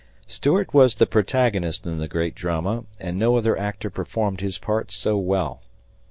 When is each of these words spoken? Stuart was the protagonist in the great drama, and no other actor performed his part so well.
Stuart 0.25 0.73
was 0.73 0.95
the 0.95 1.05
protagonist 1.05 1.85
in 1.85 1.99
the 1.99 2.07
great 2.07 2.33
drama, 2.33 2.85
and 2.99 3.19
no 3.19 3.37
other 3.37 3.55
actor 3.55 3.91
performed 3.91 4.41
his 4.41 4.57
part 4.57 4.91
so 4.91 5.15
well. 5.15 5.61